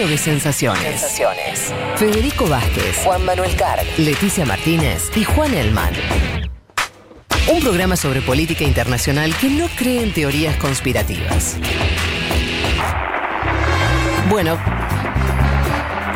[0.00, 0.82] Duelo de sensaciones.
[0.82, 1.74] Sensaciones.
[1.96, 3.84] Federico Vázquez, Juan Manuel Carg.
[3.98, 5.92] Leticia Martínez y Juan Elman.
[7.52, 11.58] Un programa sobre política internacional que no cree en teorías conspirativas.
[14.30, 14.58] Bueno,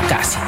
[0.09, 0.39] casi.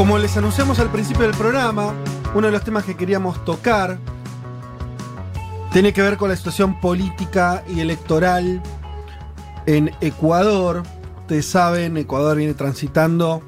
[0.00, 1.92] Como les anunciamos al principio del programa,
[2.34, 3.98] uno de los temas que queríamos tocar
[5.74, 8.62] tiene que ver con la situación política y electoral
[9.66, 10.84] en Ecuador.
[11.20, 13.42] Ustedes saben, Ecuador viene transitando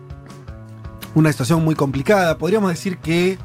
[1.14, 2.36] una situación muy complicada.
[2.36, 3.38] Podríamos decir que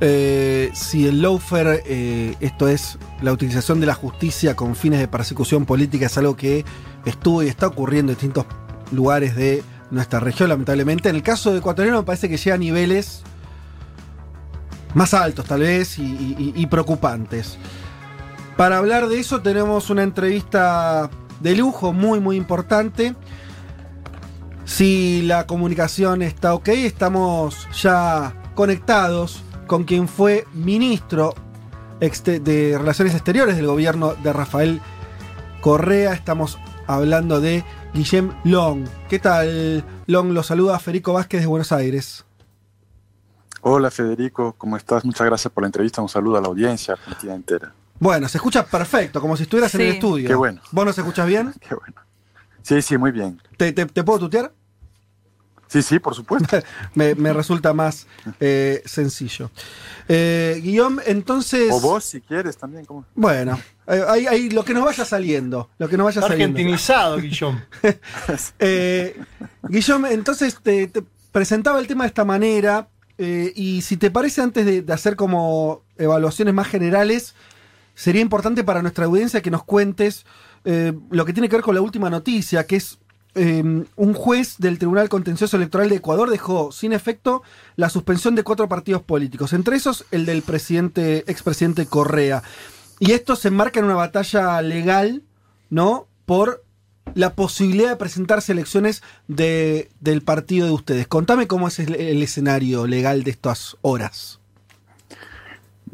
[0.00, 5.08] eh, si el lawfare, eh, esto es la utilización de la justicia con fines de
[5.08, 6.64] persecución política, es algo que
[7.04, 8.46] estuvo y está ocurriendo en distintos
[8.92, 11.08] lugares de nuestra región, lamentablemente.
[11.08, 13.22] En el caso de ecuatoriano me parece que llega a niveles
[14.94, 17.56] más altos, tal vez, y, y- preocupantes.
[18.56, 21.08] Para hablar de eso tenemos una entrevista
[21.40, 23.14] de lujo, muy, muy importante.
[24.64, 31.34] Si la comunicación está ok, estamos ya conectados con quien fue ministro
[32.00, 34.80] de Relaciones Exteriores del gobierno de Rafael
[35.60, 36.12] Correa.
[36.12, 36.58] Estamos
[36.92, 38.84] hablando de Guillem Long.
[39.08, 40.30] ¿Qué tal, Long?
[40.32, 42.24] Lo saluda Federico Vázquez de Buenos Aires.
[43.62, 45.04] Hola Federico, ¿cómo estás?
[45.04, 46.02] Muchas gracias por la entrevista.
[46.02, 47.72] Un saludo a la audiencia argentina entera.
[48.00, 50.26] Bueno, se escucha perfecto, como si estuvieras en el estudio.
[50.28, 50.60] Qué bueno.
[50.72, 51.52] ¿Vos nos escuchas bien?
[51.60, 51.94] Qué bueno.
[52.62, 53.40] Sí, sí, muy bien.
[53.56, 54.52] ¿Te, te- te puedo tutear?
[55.72, 56.58] Sí, sí, por supuesto.
[56.94, 58.06] me, me resulta más
[58.40, 59.50] eh, sencillo.
[60.08, 61.70] Eh, Guillaume, entonces.
[61.72, 62.84] O vos, si quieres, también.
[62.84, 63.06] ¿cómo?
[63.14, 65.70] Bueno, eh, ahí, ahí lo que nos vaya saliendo.
[65.78, 66.56] Lo que nos vaya saliendo.
[66.58, 67.64] Argentinizado, Guillón.
[68.58, 69.18] Eh,
[69.68, 72.88] Guillaume, entonces te, te presentaba el tema de esta manera.
[73.18, 77.34] eh, y si te parece, antes de, de hacer como evaluaciones más generales,
[77.94, 80.24] sería importante para nuestra audiencia que nos cuentes
[80.64, 82.98] eh, lo que tiene que ver con la última noticia, que es
[83.34, 87.42] eh, un juez del Tribunal Contencioso Electoral de Ecuador dejó sin efecto
[87.76, 92.42] la suspensión de cuatro partidos políticos, entre esos el del presidente, expresidente Correa.
[92.98, 95.22] Y esto se enmarca en una batalla legal,
[95.70, 96.06] ¿no?
[96.26, 96.62] Por
[97.14, 101.08] la posibilidad de presentarse elecciones de, del partido de ustedes.
[101.08, 104.38] Contame cómo es el, el escenario legal de estas horas.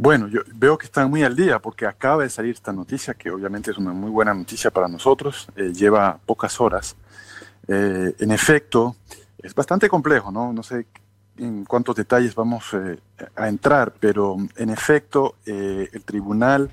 [0.01, 3.31] Bueno, yo veo que están muy al día porque acaba de salir esta noticia, que
[3.31, 5.49] obviamente es una muy buena noticia para nosotros.
[5.57, 6.95] eh, lleva pocas horas.
[7.69, 8.97] Eh, en efecto,
[9.39, 10.53] es bastante complejo, ¿no?
[10.53, 10.87] No sé
[11.37, 12.99] en cuántos detalles vamos eh,
[13.37, 16.71] a entrar, pero en efecto, eh, el Tribunal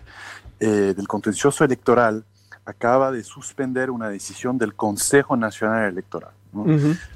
[0.57, 2.23] del Contencioso Electoral
[2.63, 6.31] acaba de suspender una decisión del Consejo Nacional Electoral.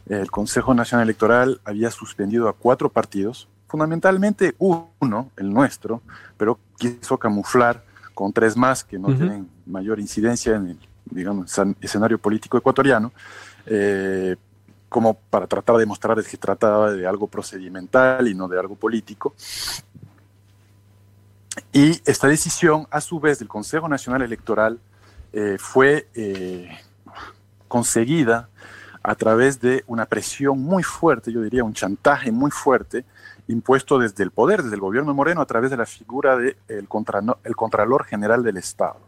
[0.07, 6.03] El Consejo Nacional Electoral había suspendido a cuatro partidos, fundamentalmente uno, el nuestro,
[6.37, 7.81] pero quiso camuflar
[8.13, 10.79] con tres más que no tienen mayor incidencia en el
[11.11, 13.11] digamos, escenario político ecuatoriano,
[13.69, 14.35] eh,
[14.89, 19.35] como para tratar de mostrar que trataba de algo procedimental y no de algo político.
[21.71, 24.79] Y esta decisión, a su vez, del Consejo Nacional Electoral
[25.31, 26.69] eh, fue eh,
[27.67, 28.49] conseguida
[29.03, 33.05] a través de una presión muy fuerte, yo diría un chantaje muy fuerte,
[33.47, 36.87] impuesto desde el poder, desde el gobierno moreno, a través de la figura del de
[36.87, 38.99] contra, el Contralor General del Estado.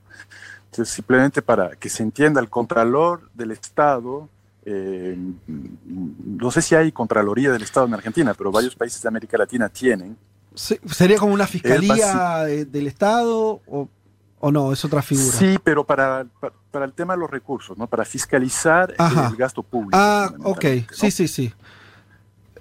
[0.65, 4.29] Entonces, simplemente para que se entienda, el Contralor del Estado,
[4.65, 5.17] eh,
[5.47, 9.69] no sé si hay Contraloría del Estado en Argentina, pero varios países de América Latina
[9.69, 10.17] tienen,
[10.53, 13.87] Se- ¿Sería como una fiscalía de- del Estado o,
[14.39, 14.73] o no?
[14.73, 15.31] Es otra figura.
[15.31, 17.87] Sí, pero para, para, para el tema de los recursos, ¿no?
[17.87, 19.29] Para fiscalizar Ajá.
[19.29, 19.91] el gasto público.
[19.97, 20.65] ah, ok.
[20.91, 21.53] Sí, sí, sí.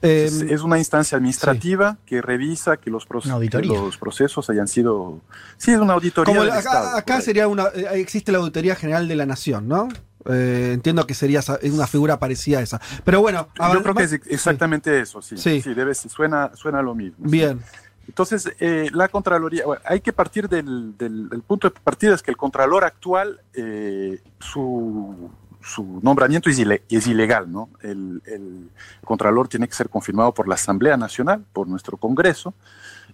[0.03, 5.21] Eh, Es, una instancia administrativa que revisa que los, que los procesos hayan sido...
[5.59, 7.65] Sí, es una auditoría como del la- Estado, acá, acá sería una.
[7.93, 9.89] existe la Auditoría General de la Nación, ¿no?
[10.27, 12.81] Eh, entiendo que sería una figura parecida a esa.
[13.05, 14.21] Pero bueno, Yo avan- creo que es sí.
[14.27, 15.37] exactamente eso, sí.
[15.39, 15.63] Sí.
[15.63, 17.25] Sí, debe, suena, suena lo mismo.
[17.25, 17.31] sí.
[17.31, 17.61] Bien.
[18.09, 22.23] Entonces, eh, la Contraloría, bueno, hay que partir del, del- del punto de partida, es
[22.23, 25.31] que el Contralor actual, eh, su,
[25.63, 27.69] su nombramiento es, ile- es ilegal, ¿no?
[27.83, 28.69] El, el
[29.05, 32.53] Contralor tiene que ser confirmado por la Asamblea Nacional, por nuestro Congreso,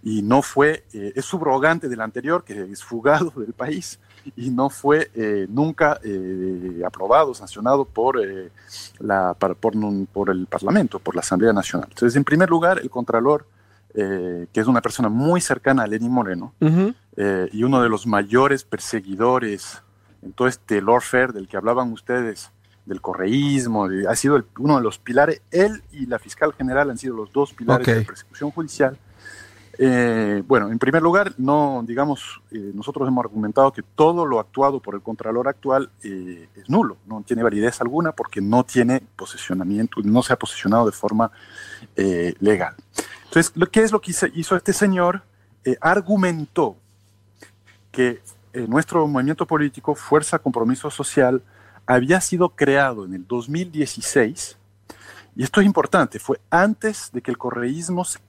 [0.02, 3.98] y no fue, eh, es subrogante del anterior, que es fugado del país,
[4.34, 8.50] y no fue eh, nunca eh, aprobado, sancionado por, eh,
[8.99, 9.75] la, por,
[10.31, 11.88] el Parlamento, por la Asamblea Nacional.
[11.90, 13.46] Entonces, en primer lugar, el Contralor
[13.99, 18.62] eh, que es una persona muy cercana a Lenín Moreno y uno de los mayores
[18.62, 19.81] perseguidores
[20.20, 22.50] en todo este lawfare del que hablaban ustedes,
[22.84, 27.17] del correísmo, ha sido uno de los pilares, él y la fiscal general han sido
[27.17, 28.99] los dos pilares de la persecución judicial.
[29.78, 34.81] Eh, bueno, en primer lugar, no, digamos, eh, nosotros hemos argumentado que todo lo actuado
[34.81, 40.00] por el Contralor actual eh, es nulo, no tiene validez alguna porque no tiene posesionamiento,
[40.02, 41.31] no se ha posicionado de forma
[42.40, 42.75] legal.
[43.25, 45.23] Entonces, ¿qué es lo que hizo este señor?
[45.81, 46.76] argumentó
[47.90, 48.23] que
[48.69, 51.43] nuestro movimiento político, Fuerza Compromiso Social,
[51.87, 54.56] había sido creado en el 2016,
[55.34, 58.20] y esto es importante, fue antes de que el correísmo se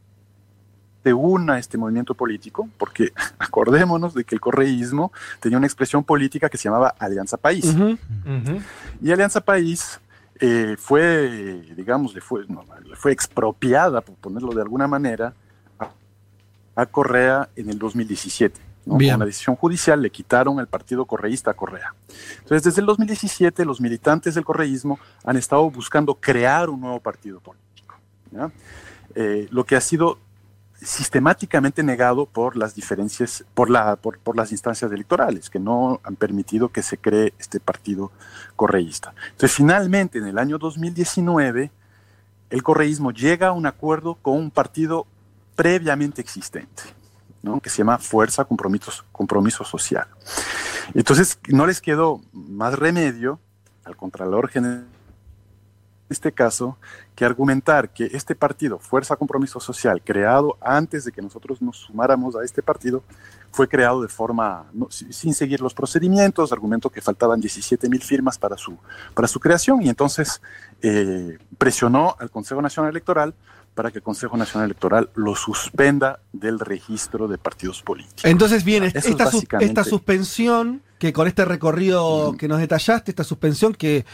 [1.13, 6.49] una a este movimiento político, porque acordémonos de que el correísmo tenía una expresión política
[6.49, 7.75] que se llamaba Alianza País.
[9.01, 9.99] Y Alianza País
[10.39, 12.45] eh, fue, digamos, le fue,
[12.95, 15.33] fue expropiada, por ponerlo de alguna manera,
[16.75, 18.61] a, Correa en el 2017.
[18.87, 21.93] Con una decisión judicial le quitaron el partido correísta a Correa.
[22.37, 27.41] Entonces, desde el 2017, los militantes del correísmo han estado buscando crear un nuevo partido
[27.41, 27.95] político.
[29.15, 30.19] Eh, lo que ha sido
[30.81, 36.69] sistemáticamente negado por las diferencias, por, la, por, las instancias electorales, que no han permitido
[36.69, 38.11] que se cree este partido
[38.55, 39.13] correísta.
[39.31, 41.71] Entonces, finalmente, en el año 2019,
[42.49, 45.07] el correísmo llega a un acuerdo con un partido
[45.55, 46.83] previamente existente,
[47.41, 47.59] ¿no?
[47.59, 50.07] que se llama Fuerza Compromiso, Compromiso Social.
[50.93, 53.39] Entonces, no les quedó más remedio
[53.83, 54.85] al Contralor General
[56.09, 56.77] este caso
[57.15, 62.35] que argumentar que este partido, Fuerza Compromiso Social, creado antes de que nosotros nos sumáramos
[62.35, 63.03] a este partido,
[63.51, 68.57] fue creado de forma, sin seguir los procedimientos, argumento que faltaban 17 mil firmas para
[68.57, 68.77] su,
[69.13, 70.41] para su creación y entonces
[70.81, 73.33] eh, presionó al Consejo Nacional Electoral
[73.73, 78.25] para que el Consejo Nacional Electoral lo suspenda del registro de partidos políticos.
[78.25, 79.29] Entonces esta,
[79.59, 84.05] esta suspensión que con este recorrido que nos detallaste, esta suspensión que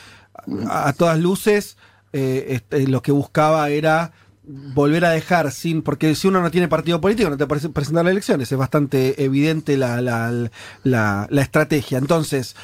[0.67, 1.77] a, todas luces
[2.11, 4.11] eh, este, lo que buscaba era
[4.45, 8.03] volver a dejar sin, porque si uno no tiene partido político no te parece presentar
[8.05, 11.97] las elecciones, es bastante evidente la, la, estrategia.
[11.97, 12.55] Entonces,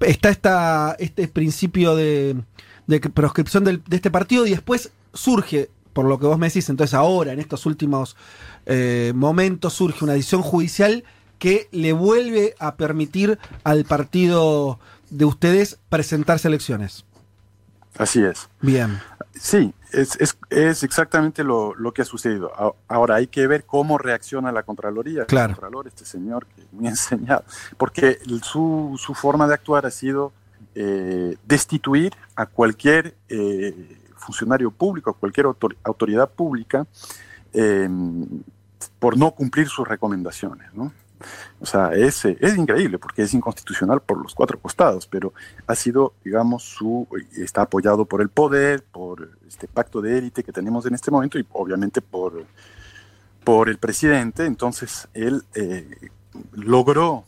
[0.00, 2.42] está esta, este principio de,
[3.12, 7.32] proscripción de este partido y después surge, por lo que vos me decís, entonces ahora,
[7.32, 8.16] en estos últimos
[8.66, 11.04] eh, momentos, surge una decisión judicial
[11.38, 17.04] que le vuelve a permitir al partido de ustedes presentarse elecciones.
[17.96, 18.48] Así es.
[18.60, 19.00] Bien.
[19.34, 20.18] Sí, es,
[20.50, 22.52] es, exactamente lo, que ha sucedido.
[22.88, 25.26] Ahora hay que ver cómo reacciona la Contraloría.
[25.26, 25.50] Claro.
[25.50, 27.44] El Contralor, este señor que me ha enseñado.
[27.76, 30.32] Porque su, su forma de actuar ha sido
[30.74, 35.46] eh, destituir a cualquier eh, funcionario público, a cualquier
[35.82, 36.86] autoridad pública,
[37.52, 37.88] eh,
[38.98, 40.72] por no cumplir sus recomendaciones.
[40.74, 40.92] ¿no?
[41.60, 45.32] O sea, es, es increíble porque es inconstitucional por los cuatro costados, pero
[45.66, 50.52] ha sido, digamos, su, está apoyado por el poder, por este pacto de élite que
[50.52, 52.44] tenemos en este momento y obviamente por,
[53.44, 54.46] por el presidente.
[54.46, 56.10] Entonces, él eh,
[56.52, 57.24] logró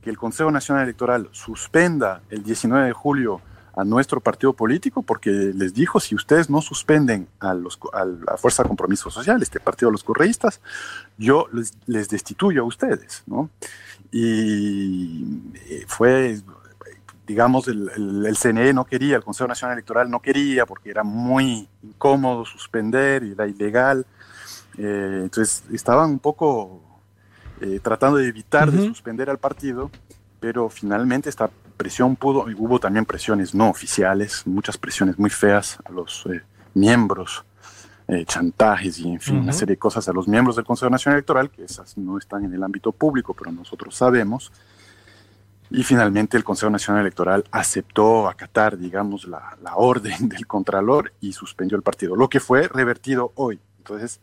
[0.00, 3.40] que el Consejo Nacional Electoral suspenda el 19 de julio
[3.74, 8.36] a nuestro partido político porque les dijo, si ustedes no suspenden a, los, a la
[8.36, 10.60] Fuerza de Compromiso Social, este partido de los correístas,
[11.16, 13.48] yo les, destituyo a ustedes, ¿no?
[14.10, 15.24] Y
[15.70, 16.38] eh, fue,
[17.26, 21.66] digamos, el, el, CNE no quería, el Consejo Nacional Electoral no quería porque era muy
[21.82, 24.04] incómodo suspender y era ilegal.
[24.76, 26.80] Eh, entonces estaban un poco
[27.60, 29.90] eh, tratando de evitar de suspender al partido,
[30.40, 35.90] pero finalmente esta presión pudo, hubo también presiones no oficiales, muchas presiones muy feas a
[35.90, 36.42] los eh,
[36.74, 37.44] miembros,
[38.08, 41.18] eh, chantajes y en fin, una serie de cosas a los miembros del Consejo Nacional
[41.18, 44.52] Electoral, que esas no están en el ámbito público, pero nosotros sabemos.
[45.70, 51.32] Y finalmente el Consejo Nacional Electoral aceptó acatar, digamos, la, la orden del Contralor y
[51.32, 53.58] suspendió el partido, lo que fue revertido hoy.
[53.78, 54.20] Entonces,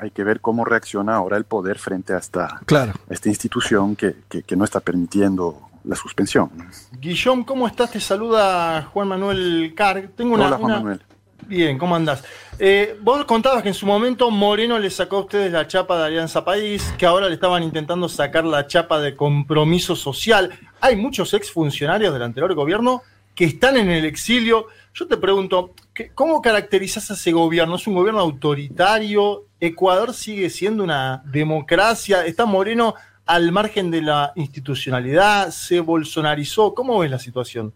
[0.00, 2.94] hay que ver cómo reacciona ahora el poder frente a esta, claro.
[3.08, 6.50] esta institución que, que, que, no está permitiendo la suspensión.
[6.98, 7.90] Guillón, ¿cómo estás?
[7.90, 10.10] Te saluda Juan Manuel Car.
[10.16, 11.02] Tengo una, Hola, Juan Manuel.
[11.46, 12.22] Bien, ¿cómo andás?
[12.58, 16.04] Eh, vos contabas que en su momento Moreno le sacó a ustedes la chapa de
[16.04, 20.50] Alianza País, que ahora le estaban intentando sacar la chapa de compromiso social.
[20.80, 23.02] Hay muchos exfuncionarios del anterior gobierno
[23.34, 24.66] que están en el exilio.
[24.92, 25.74] Yo te pregunto,
[26.14, 27.76] ¿cómo caracterizas a ese gobierno?
[27.76, 29.46] ¿Es un gobierno autoritario?
[29.58, 32.26] ¿Ecuador sigue siendo una democracia?
[32.26, 32.94] ¿Está Moreno
[33.30, 35.50] al margen de la institucionalidad?
[35.52, 36.74] ¿Se bolsonarizó?
[36.74, 37.72] ¿Cómo ves la situación?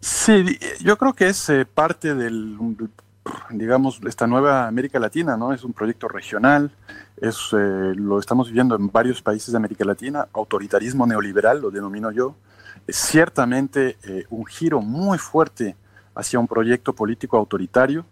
[0.00, 2.56] Sí, yo creo que es eh, parte del,
[3.50, 5.52] digamos, esta nueva América Latina, ¿no?
[5.52, 6.70] Es un proyecto regional.
[7.16, 12.12] Es, eh, lo estamos viviendo en varios países de América Latina, autoritarismo neoliberal, lo denomino
[12.12, 12.36] yo.
[12.86, 15.74] Es ciertamente eh, un giro muy fuerte
[16.14, 18.06] hacia un proyecto político autoritario.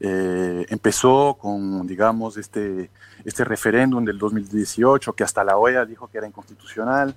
[0.00, 2.90] Eh, empezó con, digamos, este,
[3.24, 7.14] este referéndum del 2018 que hasta la OEA dijo que era inconstitucional.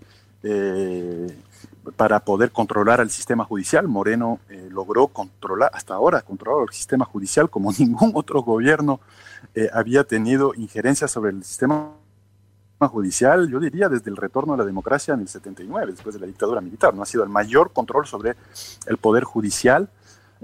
[1.96, 3.88] para poder controlar al sistema judicial.
[3.88, 9.00] Moreno logró controlar, hasta ahora, controlar el sistema judicial como ningún otro gobierno
[9.54, 11.92] eh, había tenido injerencia sobre el sistema
[12.80, 16.28] judicial, yo diría, desde el retorno a la democracia en el 79, después de la
[16.28, 16.94] dictadura militar.
[16.94, 18.36] No ha sido el mayor control sobre
[18.88, 19.90] el poder judicial.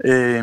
[0.00, 0.42] Eh,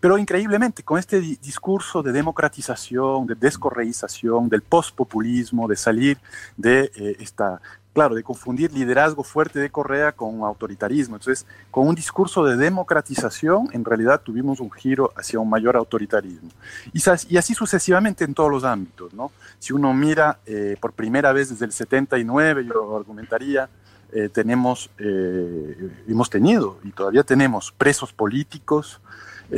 [0.00, 6.18] pero increíblemente, con este discurso de democratización, de descorreización, del postpopulismo, de salir
[6.56, 7.60] de eh, esta
[7.98, 11.16] claro, de confundir liderazgo fuerte de Correa con autoritarismo.
[11.16, 16.48] Entonces, con un discurso de democratización, en realidad tuvimos un giro hacia un mayor autoritarismo.
[16.92, 17.02] Y,
[17.36, 19.32] así sucesivamente en todos los ámbitos, ¿no?
[19.58, 23.68] Si uno mira eh, por primera vez desde el 79, yo argumentaría,
[24.12, 29.00] eh, tenemos, eh, hemos tenido y todavía tenemos presos políticos,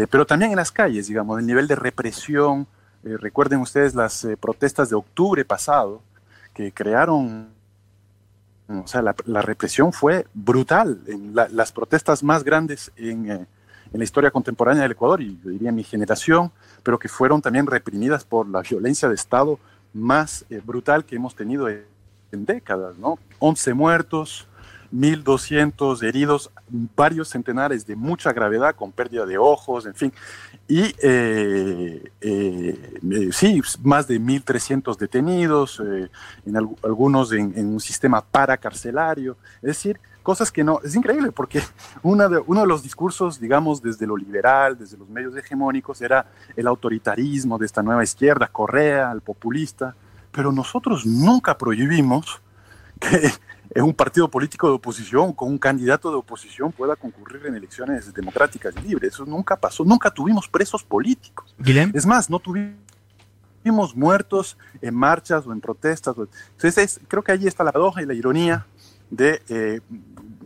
[0.08, 2.68] pero también en las calles, digamos, el nivel de represión.
[3.02, 6.00] recuerden ustedes las protestas de octubre pasado,
[6.54, 7.48] que crearon
[8.70, 11.00] o sea, la, represión fue brutal.
[11.06, 13.46] En las protestas más grandes eh, en,
[13.92, 16.52] la historia contemporánea del Ecuador, y yo diría mi generación,
[16.84, 19.58] pero que fueron también reprimidas por la violencia de Estado
[19.92, 21.84] más eh, brutal que hemos tenido en,
[22.32, 23.18] en décadas, ¿no?
[23.38, 24.46] 11 muertos,
[24.92, 26.50] 1.200 heridos,
[26.96, 30.12] varios centenares de mucha gravedad, con pérdida de ojos, en fin.
[30.66, 39.36] Y eh, eh, eh, sí, más de 1.300 detenidos, en algunos en, un sistema paracarcelario.
[39.56, 40.80] Es decir, cosas que no.
[40.82, 41.62] Es increíble porque
[42.02, 46.26] una de, uno de los discursos, digamos, desde lo liberal, desde los medios hegemónicos, era
[46.56, 49.94] el autoritarismo de esta nueva izquierda, Correa, el populista.
[50.32, 52.40] Pero nosotros nunca prohibimos
[52.98, 53.32] que
[53.80, 58.74] un partido político de oposición con un candidato de oposición pueda concurrir en elecciones democráticas
[58.76, 59.14] y libres.
[59.14, 61.54] Eso nunca pasó, nunca tuvimos presos políticos.
[61.94, 66.16] Es más, no tuvimos muertos en marchas o en protestas.
[66.56, 68.66] Entonces, creo que ahí está la paradoja y la ironía
[69.10, 69.80] de, eh,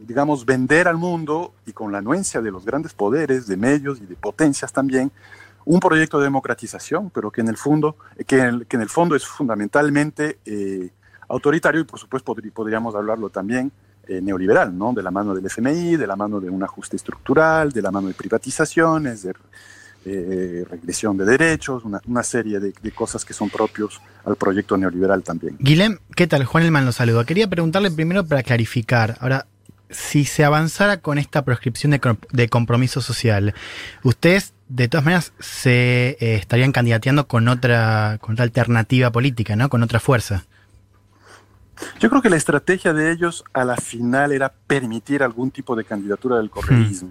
[0.06, 4.06] digamos, vender al mundo y con la anuencia de los grandes poderes, de medios y
[4.06, 5.10] de potencias también,
[5.64, 10.38] un proyecto de democratización, pero que en el fondo, que en el, fondo es fundamentalmente
[10.44, 10.90] eh,
[11.28, 13.73] autoritario y por supuesto podríamos hablarlo también
[14.06, 14.92] eh, neoliberal, ¿no?
[14.92, 18.09] De la mano del FMI, de la mano de un ajuste estructural, de la mano
[18.09, 19.33] de privatizaciones, de
[20.04, 25.56] eh, regresión de derechos, una, serie de, cosas que son propios al proyecto neoliberal también.
[25.59, 26.44] Guilhem, ¿qué tal?
[26.44, 27.25] Juan Elman lo saluda.
[27.25, 29.16] Quería preguntarle primero para clarificar.
[29.21, 29.47] Ahora,
[29.94, 33.54] si se avanzara con esta proscripción de, compromiso social,
[34.02, 39.68] ustedes de todas maneras se eh, estarían candidateando con otra, con otra alternativa política, ¿no?
[39.68, 40.44] Con otra fuerza.
[42.00, 45.84] Yo creo que la estrategia de ellos a la final era permitir algún tipo de
[45.84, 47.10] candidatura del correísmo,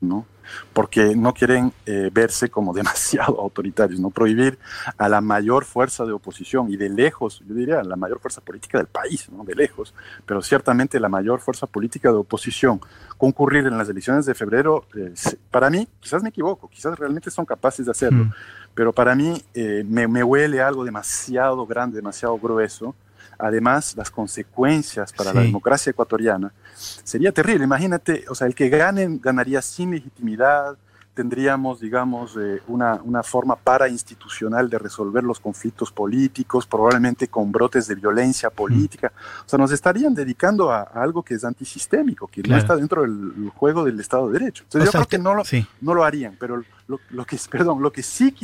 [0.00, 0.26] ¿no?
[0.72, 4.10] Porque no quieren eh, verse como demasiado autoritarios, ¿no?
[4.10, 4.58] Prohibir
[4.98, 8.78] a la mayor fuerza de oposición y de lejos, yo diría, la mayor fuerza política
[8.78, 9.44] del país, ¿no?
[9.44, 12.80] De lejos, pero ciertamente la mayor fuerza política de oposición
[13.18, 15.14] concurrir en las elecciones de febrero, eh,
[15.50, 18.30] para mí, quizás me equivoco, quizás realmente son capaces de hacerlo,
[18.74, 22.94] pero para mí eh, me, me huele algo demasiado grande, demasiado grueso
[23.38, 27.64] además las consecuencias para la democracia ecuatoriana, sería terrible.
[27.64, 30.76] Imagínate, o sea, el que gane ganaría sin legitimidad,
[31.16, 37.88] tendríamos, digamos, eh, una, una, forma parainstitucional de resolver los conflictos políticos, probablemente con brotes
[37.88, 39.10] de violencia política.
[39.46, 43.50] O sea, nos estarían dedicando a, algo que es antisistémico, que no está dentro del
[43.54, 44.64] juego del Estado de Derecho.
[44.64, 45.42] Entonces, yo creo que no lo,
[45.80, 48.34] no lo harían, pero lo, lo, que, perdón, lo que sí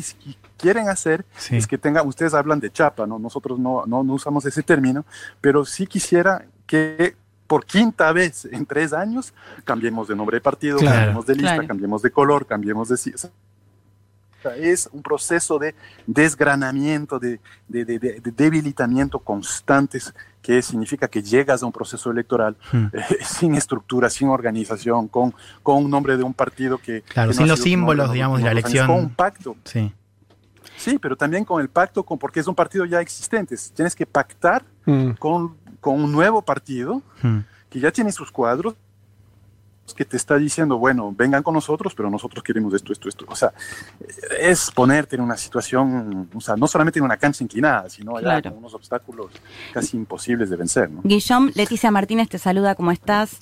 [0.56, 3.18] quieren hacer es que tengan, ustedes hablan de chapa, ¿no?
[3.18, 5.04] nosotros no, no, no usamos ese término,
[5.42, 7.16] pero sí quisiera que
[7.52, 12.00] por quinta vez en tres años, cambiemos de nombre de partido, cambiemos de lista, cambiemos
[12.00, 12.94] de color, cambiemos de...
[14.56, 15.74] es un proceso de
[16.06, 22.86] desgranamiento, de, debilitamiento constantes que significa que llegas a un proceso electoral hmm.
[22.90, 27.02] eh, sin estructura, sin organización, con, con un nombre de un partido que...
[27.02, 28.86] Claro, sin los símbolos, digamos, de la elección.
[28.86, 29.56] Con un pacto.
[29.64, 29.92] Sí.
[30.78, 33.56] Sí, pero también con el pacto, con, porque es un partido ya existente.
[33.74, 35.10] Tienes que pactar hmm.
[35.18, 37.40] con con un nuevo partido hmm.
[37.68, 38.76] que ya tiene sus cuadros
[39.94, 43.24] que te está diciendo, bueno, vengan con nosotros, pero nosotros queremos esto, esto, esto.
[43.28, 43.52] O sea,
[44.40, 48.40] es ponerte en una situación, o sea, no solamente en una cancha inclinada, sino allá
[48.42, 49.32] con unos obstáculos
[49.72, 50.90] casi imposibles de vencer.
[50.90, 51.02] ¿no?
[51.04, 53.40] Guillaume, Leticia Martínez te saluda, ¿cómo estás?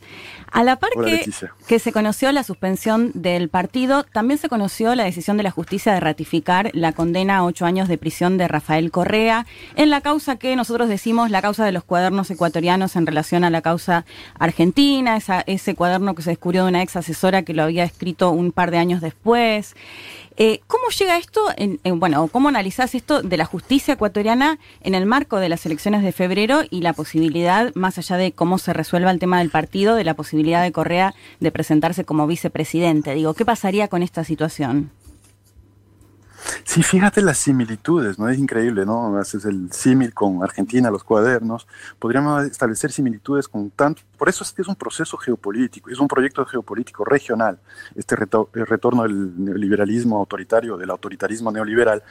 [0.50, 1.30] A la par que,
[1.68, 5.92] que se conoció la suspensión del partido, también se conoció la decisión de la justicia
[5.92, 10.36] de ratificar la condena a ocho años de prisión de Rafael Correa en la causa
[10.36, 14.04] que nosotros decimos la causa de los cuadernos ecuatorianos en relación a la causa
[14.38, 18.30] argentina, esa, ese cuaderno que se descubrió de una ex asesora que lo había escrito
[18.30, 19.74] un par de años después.
[20.36, 25.04] Eh, ¿Cómo llega esto, en, bueno, cómo analizás esto de la justicia ecuatoriana en el
[25.04, 29.10] marco de las elecciones de febrero y la posibilidad, más allá de cómo se resuelva
[29.10, 33.14] el tema del partido, de la posibilidad de Correa de presentarse como vicepresidente?
[33.14, 34.90] Digo, ¿qué pasaría con esta situación?
[36.64, 38.28] Sí, fíjate las similitudes, ¿no?
[38.28, 39.16] Es increíble, ¿no?
[39.16, 41.66] Haces el símil con Argentina, los cuadernos.
[41.98, 44.02] Podríamos establecer similitudes con tanto.
[44.16, 47.58] Por eso es que es un proceso geopolítico, es un proyecto geopolítico regional,
[47.96, 52.02] este retorno del neoliberalismo autoritario, del autoritarismo neoliberal.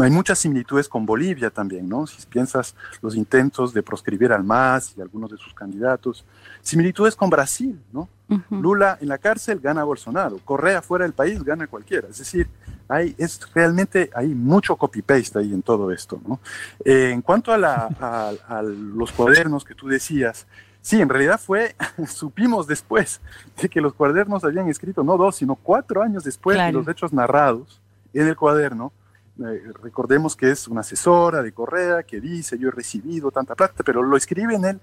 [0.00, 2.06] Hay muchas similitudes con Bolivia también, ¿no?
[2.06, 6.24] Si piensas los intentos de proscribir al MAS y algunos de sus candidatos.
[6.64, 8.08] Similitudes con Brasil, ¿no?
[8.50, 12.08] Lula en la cárcel gana Bolsonaro, Correa fuera del país gana cualquiera.
[12.08, 12.48] Es decir,
[12.88, 16.20] hay, es realmente hay mucho copy-paste ahí en todo esto.
[16.26, 16.40] ¿no?
[16.84, 20.46] Eh, en cuanto a, los cuadernos que tú decías,
[20.80, 21.76] sí, en realidad fue,
[22.08, 23.20] supimos después
[23.60, 27.12] de que los cuadernos habían escrito no dos, sino cuatro años después de los hechos
[27.12, 27.82] narrados
[28.14, 28.90] en el cuaderno.
[29.38, 33.82] Eh, recordemos que es una asesora de Correa que dice yo he recibido tanta plata,
[33.84, 34.80] pero lo escribe en el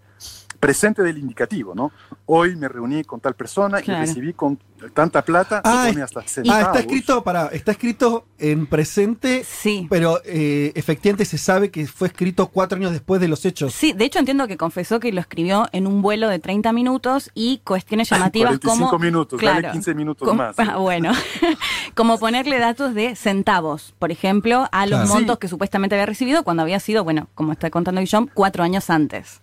[0.62, 1.91] presente del indicativo, ¿no?
[2.27, 4.60] Hoy me reuní con tal persona y recibí con
[4.94, 9.88] tanta plata ah, hasta Ah, está escrito, para, está escrito en presente, sí.
[9.89, 13.74] pero eh, efectivamente se sabe que fue escrito cuatro años después de los hechos.
[13.74, 17.32] Sí, de hecho entiendo que confesó que lo escribió en un vuelo de 30 minutos
[17.34, 19.03] y cuestiones llamativas 45 como...
[19.03, 20.56] minutos, claro, 15 minutos más.
[20.62, 21.12] Ah, bueno,
[21.96, 26.62] como ponerle datos de centavos, por ejemplo, a los montos que supuestamente había recibido cuando
[26.62, 29.41] había sido, bueno, como está contando Guillaume, cuatro años antes.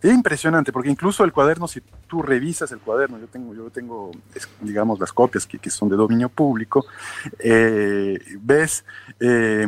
[0.00, 4.12] Es impresionante, porque incluso el cuaderno, si tú revisas el cuaderno, yo tengo, yo tengo
[4.60, 6.86] digamos, las copias que, que son de dominio público,
[7.40, 8.84] eh, ves,
[9.18, 9.66] eh,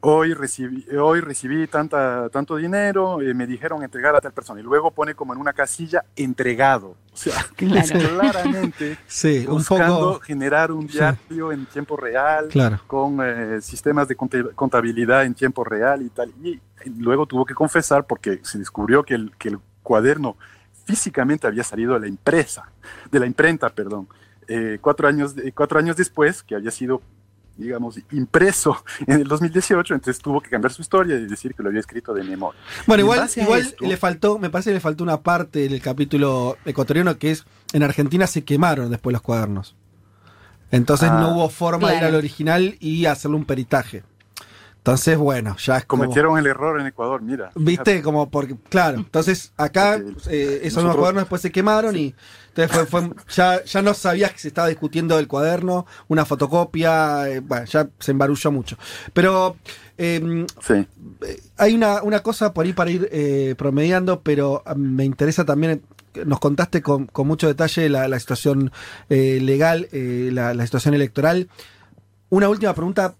[0.00, 4.62] hoy recibí, hoy recibí tanta, tanto dinero, eh, me dijeron entregar a tal persona, y
[4.62, 6.96] luego pone como en una casilla entregado.
[7.12, 12.48] O sea, claramente sí, buscando generar un diario en tiempo real,
[12.86, 13.18] con
[13.60, 16.32] sistemas de contabilidad en tiempo real y tal.
[16.42, 16.60] Y
[16.96, 20.36] luego tuvo que confesar porque se descubrió que el, que el cuaderno
[20.84, 22.70] físicamente había salido de la impresa,
[23.10, 24.08] de la imprenta, perdón,
[24.48, 27.02] eh, cuatro, años, cuatro años después, que había sido,
[27.58, 31.68] digamos, impreso en el 2018, entonces tuvo que cambiar su historia y decir que lo
[31.68, 32.58] había escrito de memoria.
[32.86, 37.18] Bueno, igual, igual le faltó, me parece que le faltó una parte del capítulo ecuatoriano
[37.18, 39.76] que es, en Argentina se quemaron después los cuadernos.
[40.70, 41.34] Entonces no ah.
[41.34, 44.04] hubo forma de ir al original y hacerle un peritaje.
[44.88, 47.50] Entonces, bueno, ya es como, Cometieron el error en Ecuador, mira.
[47.54, 52.14] Viste, como porque, claro, entonces acá eh, esos nuevos cuadernos después se quemaron y
[52.56, 57.40] entonces fue, ya, ya no sabías que se estaba discutiendo el cuaderno, una fotocopia, eh,
[57.40, 58.78] bueno, ya se embarulló mucho.
[59.12, 59.56] Pero
[59.98, 60.86] em, sí.
[61.26, 65.82] Eh, hay una, una, cosa por ahí para ir promediando, pero ah, me interesa también
[66.24, 68.72] nos contaste con, con mucho detalle la, la situación
[69.10, 71.50] legal, la, la, situación electoral.
[72.30, 73.14] Una última pregunta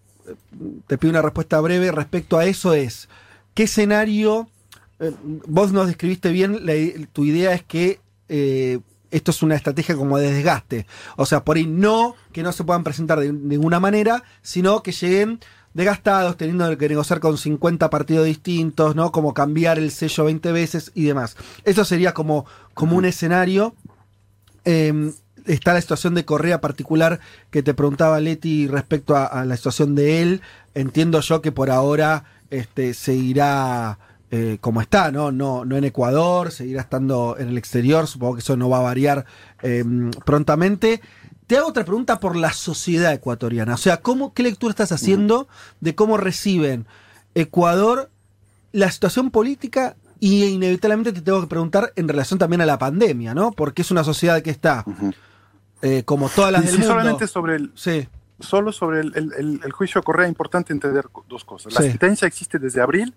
[0.87, 3.09] te pido una respuesta breve respecto a eso es,
[3.55, 4.49] ¿qué escenario,
[5.01, 5.13] eh,
[5.47, 6.61] vos nos describiste bien,
[7.13, 10.87] tu idea es que eh, esto es una estrategia como de desgaste,
[11.17, 14.93] o sea, por ahí no que no se puedan presentar de ninguna manera, sino que
[14.93, 15.41] lleguen
[15.75, 19.13] desgastados, teniendo que negociar con 50 partidos distintos, ¿no?
[19.13, 21.37] Como cambiar el sello 20 veces y demás.
[21.65, 23.75] Eso sería como, como un escenario.
[24.65, 25.13] Em,
[25.49, 30.23] está la situación de Correa particular que te preguntaba Leti respecto a, la situación de
[30.23, 30.43] él.
[30.75, 33.99] Entiendo yo que por ahora este, seguirá
[34.31, 35.33] eh, como está, ¿no?
[35.33, 35.65] ¿no?
[35.65, 38.07] No en Ecuador, seguirá estando en el exterior.
[38.07, 39.25] Supongo que eso no va a variar
[39.63, 41.01] em, prontamente.
[41.47, 43.75] Te hago otra pregunta por la sociedad ecuatoriana.
[43.75, 45.49] O sea, ¿cómo, ¿qué lectura estás haciendo
[45.81, 46.87] de cómo reciben
[47.35, 48.11] Ecuador
[48.73, 53.35] la situación política y inevitablemente te tengo que preguntar en relación también a la pandemia,
[53.35, 53.53] ¿no?
[53.53, 54.85] Porque es una sociedad que está
[55.83, 58.09] eh, como todas las del solamente sobre el, sí.
[58.41, 61.75] Solo sobre el, juicio de Correa, importante entender dos cosas.
[61.75, 63.13] La sentencia existe desde abril,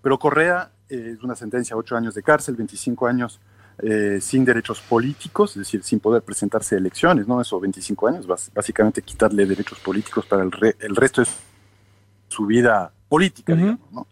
[0.00, 3.40] pero Correa eh, es una sentencia, ocho años de cárcel, 25 años
[3.82, 7.42] eh, sin derechos políticos, es decir, sin poder presentarse a elecciones, ¿no?
[7.42, 11.28] Eso, 25 años, básicamente quitarle derechos políticos para el, el resto de
[12.28, 14.06] su vida política, digamos, ¿no?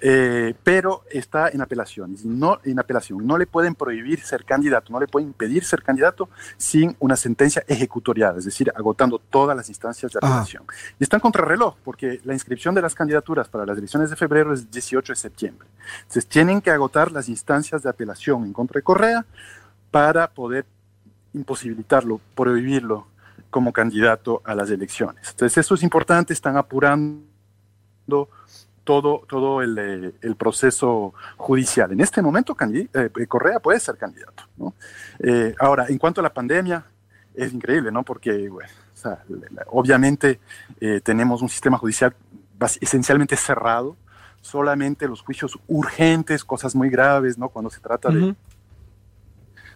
[0.00, 2.16] Eh, pero está en apelación.
[2.24, 3.26] No, en apelación.
[3.26, 7.64] No le pueden prohibir ser candidato, no le pueden impedir ser candidato sin una sentencia
[7.66, 10.62] ejecutorial, es decir, agotando todas las instancias de apelación.
[11.00, 14.52] Y está en contrarreloj, porque la inscripción de las candidaturas para las elecciones de febrero
[14.52, 15.68] es el 18 de septiembre.
[16.02, 19.26] Entonces, tienen que agotar las instancias de apelación en contra de Correa
[19.90, 20.64] para poder
[21.34, 23.08] imposibilitarlo, prohibirlo
[23.50, 25.30] como candidato a las elecciones.
[25.30, 28.28] Entonces, eso es importante, están apurando
[28.88, 31.92] todo, todo el, eh, el, proceso judicial.
[31.92, 34.44] En este momento, eh, Correa puede ser candidato.
[34.56, 34.72] ¿no?
[35.18, 36.86] Eh, ahora, en cuanto a la pandemia,
[37.34, 38.02] es increíble, ¿no?
[38.02, 38.70] Porque, bueno,
[39.66, 40.40] obviamente
[41.02, 42.14] tenemos un sistema judicial
[42.80, 43.94] esencialmente cerrado,
[44.40, 47.50] solamente los juicios urgentes, cosas muy graves, ¿no?
[47.50, 48.34] Cuando se trata de,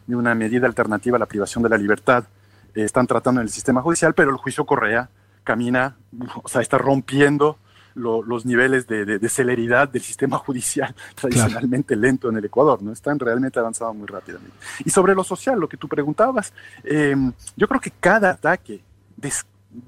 [0.06, 2.24] de una medida alternativa a la privación de la libertad,
[2.74, 5.10] están tratando en el sistema judicial, pero el juicio Correa
[5.44, 5.96] camina,
[6.42, 7.58] o sea, está rompiendo
[7.94, 12.92] los niveles de, celeridad del sistema judicial tradicionalmente lento en el Ecuador, ¿no?
[12.92, 14.56] Están realmente avanzados muy rápidamente.
[14.84, 16.52] Y sobre lo social, lo que tú preguntabas,
[16.84, 18.82] em, yo creo que cada ataque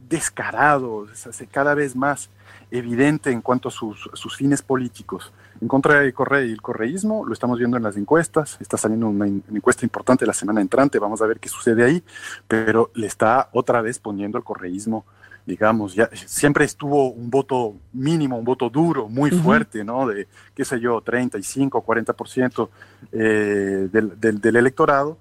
[0.08, 2.30] descarado, se cada vez más
[2.70, 5.32] evidente en cuanto a sus, fines políticos.
[5.60, 9.08] En contra de Correa y el correísmo, lo estamos viendo en las encuestas, está saliendo
[9.08, 12.02] una, encuesta importante la semana entrante, vamos a ver qué sucede ahí,
[12.48, 15.04] pero le está otra vez poniendo el correísmo
[15.46, 20.06] digamos, ya siempre estuvo un voto mínimo, un voto duro, muy fuerte, ¿no?
[20.06, 22.68] De, qué sé yo, 35, 40%
[23.12, 25.18] eh, del, del, del, electorado.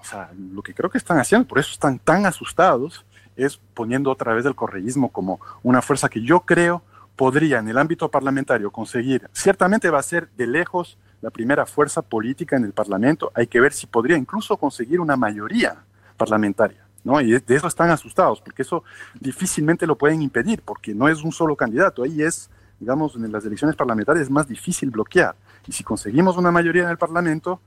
[0.00, 3.04] O sea, lo que creo que están haciendo, por eso están tan asustados,
[3.36, 6.82] es poniendo otra vez el correísmo como una fuerza que yo creo
[7.16, 12.00] podría en el ámbito parlamentario conseguir, ciertamente va a ser de lejos la primera fuerza
[12.00, 15.76] política en el Parlamento, hay que ver si podría incluso conseguir una mayoría
[16.16, 16.82] parlamentaria.
[17.04, 17.20] ¿No?
[17.20, 18.84] Y de eso están asustados, porque eso
[19.18, 23.44] difícilmente lo pueden impedir, porque no es un solo candidato, ahí es, digamos, en las
[23.44, 25.34] elecciones parlamentarias es más difícil bloquear.
[25.66, 27.60] Y si conseguimos una mayoría en el Parlamento,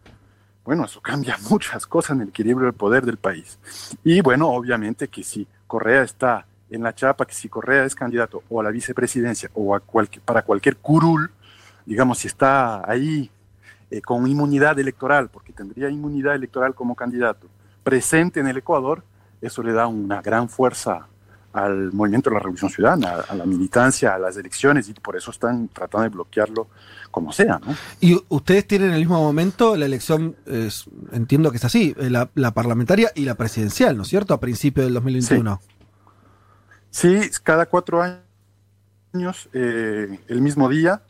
[0.64, 3.60] bueno, eso cambia muchas cosas en el equilibrio del poder del país.
[4.04, 8.44] Y bueno, obviamente que si Correa está en la chapa, que si Correa es candidato
[8.50, 9.82] o a la vicepresidencia o a
[10.26, 11.32] para cualquier curul,
[11.86, 13.30] digamos, si está ahí
[13.92, 17.48] eh, con inmunidad electoral, porque tendría inmunidad electoral como candidato,
[17.84, 19.04] presente en el Ecuador,
[19.44, 21.08] eso le da una gran fuerza
[21.54, 25.30] al movimiento de la Revolución Ciudadana, a la militancia, a las elecciones, y por eso
[25.30, 26.68] están tratando de bloquearlo
[27.12, 27.60] como sea.
[27.64, 27.76] ¿no?
[28.02, 30.36] Y ustedes tienen en el mismo momento la elección,
[31.12, 34.34] entiendo que es así, eh, la, parlamentaria y la presidencial, ¿no es cierto?
[34.34, 35.62] A principios del 2021.
[36.90, 41.04] Sí, cada cuatro años, eh, el mismo día,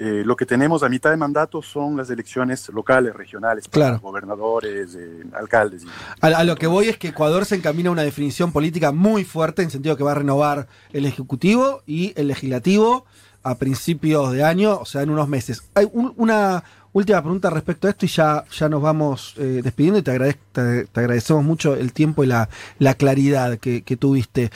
[0.00, 3.98] eh, lo que tenemos a mitad de mandato son las elecciones locales, regionales, claro.
[3.98, 5.82] gobernadores, eh, alcaldes.
[6.20, 9.62] A, lo que voy es que Ecuador se encamina a una definición política muy fuerte,
[9.62, 13.06] en sentido que va a renovar el Ejecutivo y el Legislativo
[13.42, 15.64] a principios de año, o sea, en unos meses.
[15.74, 20.02] Hay una última pregunta respecto a esto y ya, ya nos vamos eh, despidiendo y
[20.02, 22.48] te, te, agradecemos mucho el tiempo y la,
[22.96, 24.52] claridad que, que tuviste.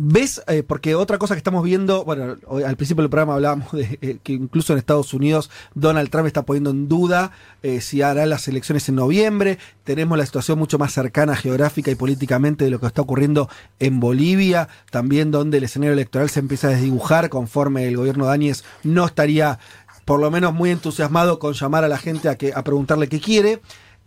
[0.00, 0.40] ¿Ves?
[0.46, 4.18] Eh, porque otra cosa que estamos viendo, bueno, al principio del programa hablábamos de eh,
[4.22, 7.32] que incluso en Estados Unidos Donald Trump está poniendo en duda
[7.64, 9.58] eh, si hará las elecciones en noviembre.
[9.82, 13.48] Tenemos la situación mucho más cercana geográfica y políticamente de lo que está ocurriendo
[13.80, 18.54] en Bolivia, también donde el escenario electoral se empieza a desdibujar conforme el gobierno de
[18.84, 19.58] no estaría
[20.04, 23.18] por lo menos muy entusiasmado con llamar a la gente a, que, a preguntarle qué
[23.18, 23.60] quiere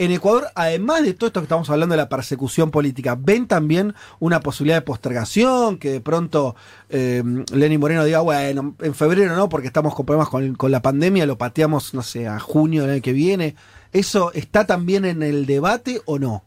[0.04, 3.94] en Ecuador, además de todo esto que estamos hablando de la persecución política, ¿ven también
[4.18, 5.78] una posibilidad de postergación?
[5.78, 6.56] Que de pronto
[6.90, 7.22] eh,
[7.54, 11.38] Lenny Moreno diga, bueno, en febrero no, porque estamos con problemas con, la pandemia, lo
[11.38, 13.56] pateamos, no sé, a junio del año que viene.
[13.94, 16.46] ¿Eso está también en el debate o no?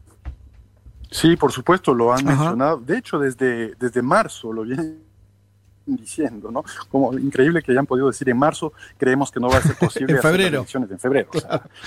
[1.13, 2.79] Sí, por supuesto, lo han mencionado.
[2.79, 5.04] De hecho, desde, desde marzo lo vienen
[5.87, 6.65] diciendo, ¿no?
[6.89, 10.15] Como increíble que hayan podido decir en marzo, creemos que no va a ser posible
[10.15, 10.59] en febrero.
[10.59, 11.31] elecciones en febrero.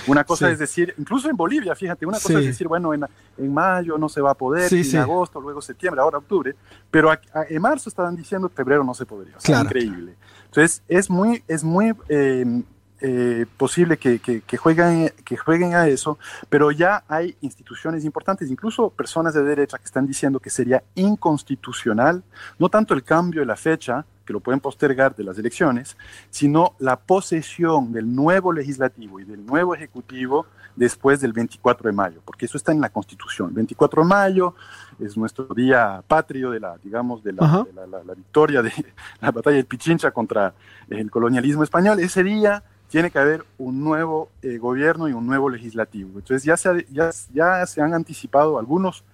[0.06, 3.04] una cosa es decir, incluso en Bolivia, fíjate, una cosa es decir, bueno, en,
[3.36, 6.54] en, mayo no se va a poder, en agosto, luego septiembre, ahora octubre,
[6.90, 7.10] pero
[7.48, 9.36] en marzo estaban diciendo que febrero no se podría.
[9.36, 10.14] O sea, increíble.
[10.46, 12.62] Entonces, es muy, es muy eh,
[13.00, 18.90] eh, posible que, que, jueguen, que jueguen a eso, pero ya hay instituciones importantes, incluso
[18.90, 22.24] personas de derecha que están diciendo que sería inconstitucional,
[22.58, 25.96] no tanto el cambio de la fecha, que lo pueden postergar de las elecciones,
[26.28, 30.44] sino la posesión del nuevo legislativo y del nuevo ejecutivo
[30.76, 33.48] después del 24 de mayo, porque eso está en la Constitución.
[33.48, 34.54] El 24 de mayo
[35.00, 38.70] es nuestro día patrio de la, digamos, de la, la victoria de
[39.20, 40.52] la batalla del Pichincha contra
[40.90, 41.98] el colonialismo español.
[42.00, 46.18] Ese día tiene que haber un nuevo eh, gobierno y un nuevo legislativo.
[46.18, 49.04] Entonces ya se, ya, ya se han anticipado algunos,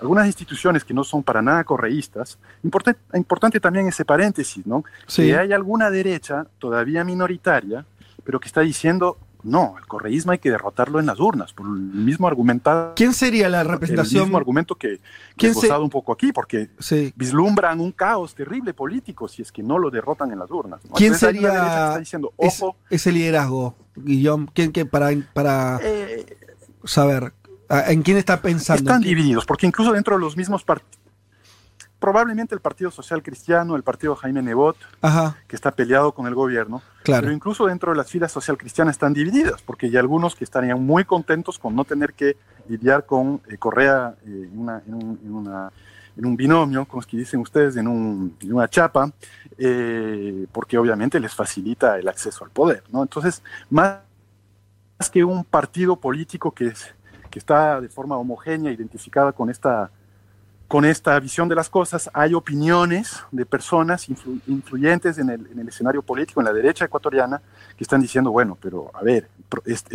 [0.00, 4.84] algunas instituciones que no son para nada correístas, importante, importante también ese paréntesis, ¿no?
[5.14, 7.84] Que hay alguna derecha todavía minoritaria,
[8.24, 11.72] pero que está diciendo, no, el correísmo hay que derrotarlo en las urnas, por el
[11.72, 12.94] mismo argumentado.
[12.96, 14.22] ¿Quién sería la representación?
[14.22, 15.00] El mismo argumento que,
[15.36, 16.70] que he gozado un poco aquí, porque
[17.16, 20.80] vislumbran un caos terrible político si es que no lo derrotan en las urnas.
[20.94, 22.32] ¿Quién sería diciendo,
[22.88, 24.48] ese liderazgo, Guillaume?
[24.52, 26.36] ¿Quién, que para, para eh,
[26.84, 27.32] saber
[27.68, 28.82] en quién está pensando?
[28.82, 30.99] Están divididos, porque incluso dentro de los mismos partidos
[32.00, 34.76] probablemente el Partido Social Cristiano, el Partido Jaime Nebot,
[35.46, 39.12] que está peleado con el gobierno, pero incluso dentro de las filas social cristianas están
[39.12, 42.36] divididas, porque hay algunos que estarían muy contentos con no tener que
[42.68, 48.68] lidiar con eh, Correa eh, en, un binomio, como es que dicen ustedes, en, una
[48.68, 49.12] chapa,
[49.58, 52.82] eh, porque obviamente les facilita el acceso al poder.
[52.90, 53.02] ¿no?
[53.02, 54.00] Entonces, más
[55.12, 56.72] que un partido político que,
[57.30, 59.90] que está de forma homogénea, identificada con esta
[60.70, 64.08] con esta visión de las cosas, hay opiniones de personas
[64.46, 67.42] influyentes en el, escenario político, en la derecha ecuatoriana,
[67.76, 69.28] que están diciendo, bueno, pero a ver,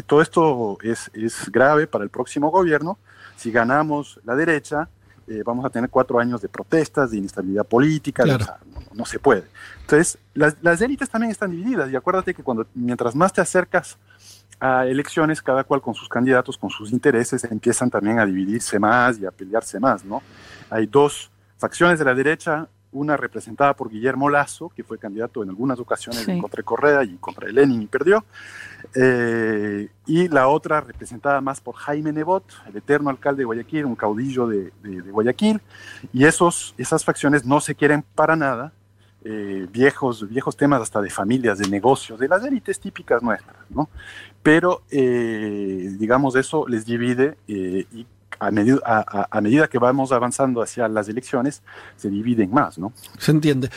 [0.06, 2.98] todo esto es, grave para el próximo gobierno.
[3.38, 4.90] Si ganamos la derecha,
[5.28, 8.26] eh, vamos a tener cuatro años de protestas, de inestabilidad política,
[8.94, 9.46] no, se puede.
[9.80, 13.98] Entonces, las, las élites también están divididas y acuérdate que cuando, mientras más te acercas
[14.60, 19.20] a elecciones, cada cual con sus candidatos, con sus intereses, empiezan también a dividirse más
[19.20, 20.22] y a pelearse más, ¿no?
[20.70, 25.50] Hay dos facciones de la derecha, una representada por Guillermo Lazo, que fue candidato en
[25.50, 28.24] algunas ocasiones contra Correa y contra Lenin y perdió,
[28.96, 33.96] eh, y la otra representada más por Jaime Nebot, el eterno alcalde de Guayaquil, un
[33.96, 35.62] caudillo de, de Guayaquil,
[36.13, 38.72] y esos, esas facciones no se quieren para nada,
[39.28, 43.90] eh, viejos, viejos temas hasta de familias, de negocios, de las élites típicas nuestras, ¿no?
[44.44, 48.06] Pero, eh, digamos, eso les divide eh, y
[48.40, 51.64] a, a, medida que vamos avanzando hacia las elecciones,
[51.96, 52.94] se dividen más, ¿no?
[53.18, 53.72] Se entiende.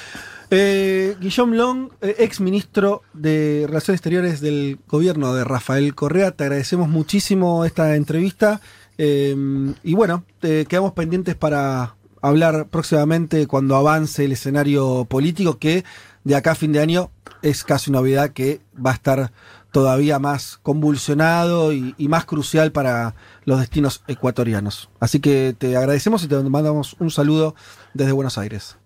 [0.50, 7.64] Guillaume Long, ex ministro de Relaciones Exteriores del gobierno de Rafael Correa, te agradecemos muchísimo
[7.64, 8.60] esta entrevista
[8.98, 15.84] y bueno, quedamos pendientes para, hablar próximamente cuando avance el escenario político, que
[16.24, 17.10] de acá a fin de año
[17.42, 19.32] es casi una novedad que va a estar
[19.70, 24.88] todavía más convulsionado y, más crucial para los destinos ecuatorianos.
[24.98, 27.54] Así que te agradecemos y te mandamos un saludo
[27.94, 28.76] desde Buenos Aires.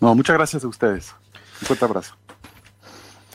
[0.00, 1.14] No, muchas gracias a ustedes.
[1.60, 2.14] Un fuerte abrazo.